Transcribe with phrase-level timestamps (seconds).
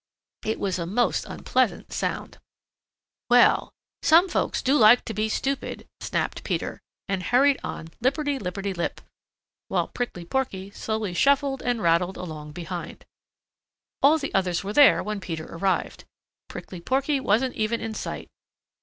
[0.43, 2.39] It was a most unpleasant sound.
[3.29, 8.73] "Well, some folks do like to be stupid," snapped Peter and hurried on, lipperty lipperty
[8.75, 9.01] lip,
[9.67, 13.05] while Prickly Porky slowly shuffled and rattled along behind.
[14.01, 16.05] All the others were there when Peter arrived.
[16.47, 18.31] Prickly Porky wasn't even in sight.